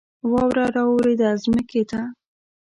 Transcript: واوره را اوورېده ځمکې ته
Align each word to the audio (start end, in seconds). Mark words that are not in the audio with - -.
واوره 0.31 0.65
را 0.75 0.83
اوورېده 0.89 1.29
ځمکې 1.43 1.81
ته 1.89 2.01